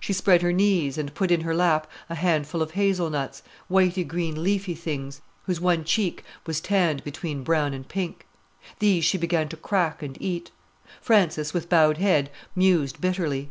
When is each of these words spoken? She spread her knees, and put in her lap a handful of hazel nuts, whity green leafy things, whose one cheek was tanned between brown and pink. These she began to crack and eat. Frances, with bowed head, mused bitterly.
She 0.00 0.14
spread 0.14 0.40
her 0.40 0.54
knees, 0.54 0.96
and 0.96 1.12
put 1.14 1.30
in 1.30 1.42
her 1.42 1.54
lap 1.54 1.86
a 2.08 2.14
handful 2.14 2.62
of 2.62 2.70
hazel 2.70 3.10
nuts, 3.10 3.42
whity 3.68 4.04
green 4.04 4.42
leafy 4.42 4.74
things, 4.74 5.20
whose 5.44 5.60
one 5.60 5.84
cheek 5.84 6.24
was 6.46 6.62
tanned 6.62 7.04
between 7.04 7.42
brown 7.42 7.74
and 7.74 7.86
pink. 7.86 8.26
These 8.78 9.04
she 9.04 9.18
began 9.18 9.50
to 9.50 9.56
crack 9.58 10.02
and 10.02 10.16
eat. 10.18 10.50
Frances, 11.02 11.52
with 11.52 11.68
bowed 11.68 11.98
head, 11.98 12.30
mused 12.54 13.02
bitterly. 13.02 13.50